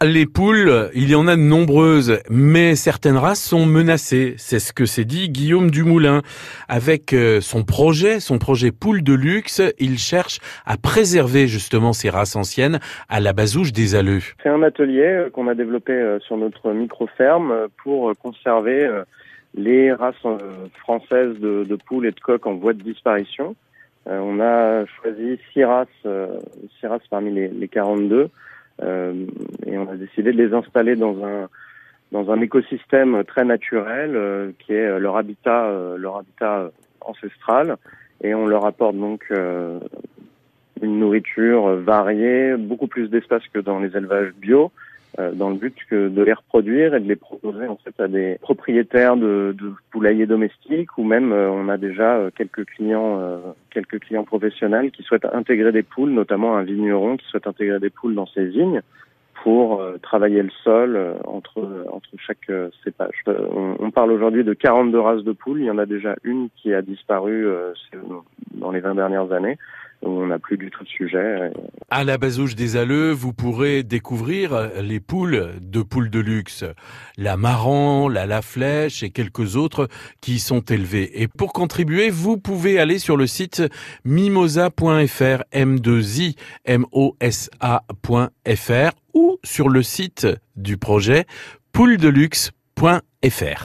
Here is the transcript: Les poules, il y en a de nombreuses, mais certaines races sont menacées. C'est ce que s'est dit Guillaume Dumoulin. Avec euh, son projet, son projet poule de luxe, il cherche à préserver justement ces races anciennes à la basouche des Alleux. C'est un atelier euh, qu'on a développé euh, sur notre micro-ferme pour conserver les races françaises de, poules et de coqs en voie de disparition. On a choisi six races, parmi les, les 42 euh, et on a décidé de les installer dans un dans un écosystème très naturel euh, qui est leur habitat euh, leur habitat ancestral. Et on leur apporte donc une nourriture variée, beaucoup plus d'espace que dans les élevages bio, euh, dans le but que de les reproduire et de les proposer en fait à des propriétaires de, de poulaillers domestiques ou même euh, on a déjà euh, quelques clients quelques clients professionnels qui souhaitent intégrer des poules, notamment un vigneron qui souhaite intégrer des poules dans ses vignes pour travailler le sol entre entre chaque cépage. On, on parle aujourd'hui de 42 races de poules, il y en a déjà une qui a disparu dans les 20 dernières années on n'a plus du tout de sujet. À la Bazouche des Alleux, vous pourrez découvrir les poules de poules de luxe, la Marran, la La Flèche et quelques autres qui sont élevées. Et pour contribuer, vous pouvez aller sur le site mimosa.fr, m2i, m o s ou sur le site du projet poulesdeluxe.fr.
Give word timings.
Les 0.00 0.26
poules, 0.26 0.90
il 0.94 1.10
y 1.10 1.16
en 1.16 1.26
a 1.26 1.34
de 1.34 1.40
nombreuses, 1.40 2.20
mais 2.30 2.76
certaines 2.76 3.16
races 3.16 3.42
sont 3.42 3.66
menacées. 3.66 4.34
C'est 4.38 4.60
ce 4.60 4.72
que 4.72 4.86
s'est 4.86 5.04
dit 5.04 5.28
Guillaume 5.28 5.72
Dumoulin. 5.72 6.22
Avec 6.68 7.12
euh, 7.12 7.40
son 7.40 7.64
projet, 7.64 8.20
son 8.20 8.38
projet 8.38 8.70
poule 8.70 9.02
de 9.02 9.12
luxe, 9.12 9.60
il 9.80 9.98
cherche 9.98 10.38
à 10.64 10.76
préserver 10.76 11.48
justement 11.48 11.92
ces 11.92 12.10
races 12.10 12.36
anciennes 12.36 12.78
à 13.08 13.18
la 13.18 13.32
basouche 13.32 13.72
des 13.72 13.96
Alleux. 13.96 14.20
C'est 14.40 14.50
un 14.50 14.62
atelier 14.62 15.02
euh, 15.02 15.30
qu'on 15.30 15.48
a 15.48 15.56
développé 15.56 15.94
euh, 15.94 16.20
sur 16.20 16.36
notre 16.36 16.70
micro-ferme 16.70 17.66
pour 17.82 18.12
conserver 18.22 18.88
les 19.56 19.92
races 19.92 20.14
françaises 20.78 21.40
de, 21.40 21.76
poules 21.88 22.06
et 22.06 22.12
de 22.12 22.20
coqs 22.20 22.46
en 22.46 22.54
voie 22.54 22.72
de 22.72 22.82
disparition. 22.82 23.56
On 24.06 24.38
a 24.38 24.86
choisi 24.86 25.40
six 25.52 25.64
races, 25.64 25.88
parmi 27.10 27.32
les, 27.32 27.48
les 27.48 27.68
42 27.68 28.16
euh, 28.16 28.28
et 28.80 29.78
on 29.78 29.88
a 29.88 29.96
décidé 29.96 30.32
de 30.32 30.42
les 30.42 30.54
installer 30.54 30.96
dans 30.96 31.24
un 31.24 31.48
dans 32.12 32.30
un 32.30 32.40
écosystème 32.40 33.22
très 33.24 33.44
naturel 33.44 34.12
euh, 34.14 34.52
qui 34.58 34.72
est 34.72 34.98
leur 34.98 35.16
habitat 35.16 35.66
euh, 35.66 35.96
leur 35.98 36.16
habitat 36.16 36.70
ancestral. 37.00 37.76
Et 38.22 38.34
on 38.34 38.46
leur 38.46 38.64
apporte 38.64 38.96
donc 38.96 39.30
une 39.30 40.98
nourriture 40.98 41.76
variée, 41.76 42.56
beaucoup 42.56 42.88
plus 42.88 43.08
d'espace 43.08 43.44
que 43.54 43.60
dans 43.60 43.78
les 43.78 43.96
élevages 43.96 44.32
bio, 44.34 44.64
euh, 44.64 44.97
dans 45.34 45.50
le 45.50 45.56
but 45.56 45.74
que 45.90 46.08
de 46.08 46.22
les 46.22 46.32
reproduire 46.32 46.94
et 46.94 47.00
de 47.00 47.08
les 47.08 47.16
proposer 47.16 47.66
en 47.66 47.76
fait 47.76 47.98
à 48.00 48.08
des 48.08 48.38
propriétaires 48.40 49.16
de, 49.16 49.54
de 49.58 49.72
poulaillers 49.90 50.26
domestiques 50.26 50.96
ou 50.96 51.04
même 51.04 51.32
euh, 51.32 51.50
on 51.50 51.68
a 51.68 51.76
déjà 51.76 52.16
euh, 52.16 52.30
quelques 52.34 52.64
clients 52.66 53.42
quelques 53.70 54.00
clients 54.00 54.24
professionnels 54.24 54.90
qui 54.90 55.02
souhaitent 55.02 55.24
intégrer 55.24 55.72
des 55.72 55.82
poules, 55.82 56.10
notamment 56.10 56.56
un 56.56 56.62
vigneron 56.62 57.16
qui 57.16 57.26
souhaite 57.26 57.46
intégrer 57.46 57.80
des 57.80 57.90
poules 57.90 58.14
dans 58.14 58.26
ses 58.26 58.46
vignes 58.46 58.82
pour 59.42 59.82
travailler 60.02 60.42
le 60.42 60.50
sol 60.64 60.98
entre 61.24 61.86
entre 61.90 62.08
chaque 62.18 62.50
cépage. 62.82 63.22
On, 63.26 63.76
on 63.78 63.90
parle 63.90 64.12
aujourd'hui 64.12 64.42
de 64.42 64.52
42 64.52 64.98
races 64.98 65.22
de 65.22 65.32
poules, 65.32 65.60
il 65.60 65.66
y 65.66 65.70
en 65.70 65.78
a 65.78 65.86
déjà 65.86 66.16
une 66.24 66.48
qui 66.56 66.74
a 66.74 66.82
disparu 66.82 67.46
dans 68.54 68.70
les 68.70 68.80
20 68.80 68.94
dernières 68.94 69.32
années 69.32 69.58
on 70.02 70.26
n'a 70.26 70.38
plus 70.38 70.56
du 70.56 70.70
tout 70.70 70.84
de 70.84 70.88
sujet. 70.88 71.50
À 71.90 72.04
la 72.04 72.18
Bazouche 72.18 72.54
des 72.54 72.76
Alleux, 72.76 73.10
vous 73.10 73.32
pourrez 73.32 73.82
découvrir 73.82 74.70
les 74.80 75.00
poules 75.00 75.54
de 75.60 75.82
poules 75.82 76.10
de 76.10 76.20
luxe, 76.20 76.64
la 77.16 77.36
Marran, 77.36 78.08
la 78.08 78.26
La 78.26 78.42
Flèche 78.42 79.02
et 79.02 79.10
quelques 79.10 79.56
autres 79.56 79.88
qui 80.20 80.38
sont 80.38 80.60
élevées. 80.60 81.22
Et 81.22 81.28
pour 81.28 81.52
contribuer, 81.52 82.10
vous 82.10 82.38
pouvez 82.38 82.78
aller 82.78 82.98
sur 82.98 83.16
le 83.16 83.26
site 83.26 83.62
mimosa.fr, 84.04 85.42
m2i, 85.52 86.36
m 86.64 86.84
o 86.92 87.16
s 87.20 87.50
ou 89.14 89.38
sur 89.42 89.68
le 89.68 89.82
site 89.82 90.26
du 90.56 90.76
projet 90.76 91.24
poulesdeluxe.fr. 91.72 93.56